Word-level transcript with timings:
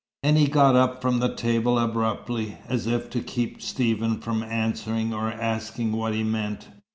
and 0.23 0.35
he 0.35 0.47
got 0.47 0.75
up 0.75 0.99
from 0.99 1.19
the 1.19 1.31
table 1.35 1.77
abruptly, 1.77 2.57
as 2.67 2.87
if 2.87 3.07
to 3.07 3.21
keep 3.21 3.61
Stephen 3.61 4.19
from 4.19 4.41
answering, 4.41 5.13
or 5.13 5.29
asking 5.31 5.91
what 5.91 6.11
he 6.11 6.23
meant. 6.23 6.69